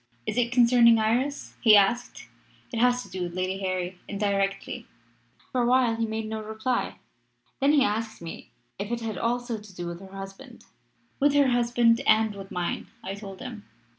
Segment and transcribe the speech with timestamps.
[0.25, 2.27] "'Is it concerning Iris?' he asked.
[2.73, 4.87] "'It has to do with Lady Harry indirectly.'
[5.51, 6.95] "For a while he made no reply.
[7.59, 10.65] Then he asked me if it had also to do with her husband.
[11.19, 13.65] "'With her husband and with mine,' I told him.